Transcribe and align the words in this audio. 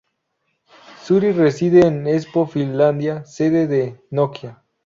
Suri 1.03 1.29
reside 1.35 1.83
en 1.85 2.07
Espoo, 2.07 2.47
Finlandia, 2.47 3.23
sede 3.23 3.67
de 3.67 4.01
Nokia. 4.09 4.63